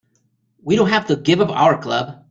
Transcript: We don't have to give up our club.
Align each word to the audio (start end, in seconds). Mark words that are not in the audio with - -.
We 0.63 0.75
don't 0.77 0.89
have 0.89 1.05
to 1.09 1.15
give 1.15 1.41
up 1.41 1.51
our 1.51 1.79
club. 1.79 2.17